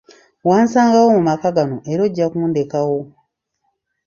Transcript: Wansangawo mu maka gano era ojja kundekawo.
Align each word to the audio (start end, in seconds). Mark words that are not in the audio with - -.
Wansangawo 0.47 1.07
mu 1.15 1.21
maka 1.27 1.47
gano 1.55 1.77
era 1.91 2.01
ojja 2.07 2.25
kundekawo. 2.31 2.99